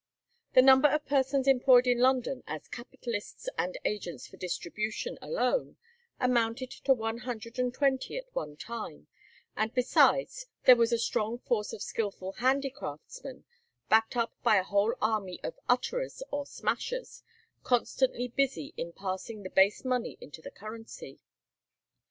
The 0.53 0.63
number 0.63 0.87
of 0.89 1.05
persons 1.05 1.47
employed 1.47 1.85
in 1.85 1.99
London 1.99 2.41
as 2.47 2.67
capitalists 2.67 3.47
and 3.55 3.77
agents 3.85 4.25
for 4.25 4.35
distribution 4.35 5.19
alone 5.21 5.77
amounted 6.19 6.71
to 6.71 6.93
one 6.95 7.19
hundred 7.19 7.59
and 7.59 7.71
twenty 7.71 8.17
at 8.17 8.25
one 8.33 8.57
time; 8.57 9.05
and 9.55 9.71
besides 9.75 10.47
there 10.65 10.75
was 10.75 10.91
a 10.91 10.97
strong 10.97 11.37
force 11.37 11.71
of 11.71 11.83
skilful 11.83 12.31
handicraftsmen, 12.39 13.43
backed 13.89 14.17
up 14.17 14.33
by 14.41 14.55
a 14.57 14.63
whole 14.63 14.95
army 15.03 15.39
of 15.43 15.59
"utterers" 15.69 16.23
or 16.31 16.47
"smashers," 16.47 17.21
constantly 17.63 18.27
busy 18.27 18.73
in 18.77 18.93
passing 18.93 19.43
the 19.43 19.51
base 19.51 19.85
money 19.85 20.17
into 20.19 20.41
the 20.41 20.49
currency. 20.49 21.19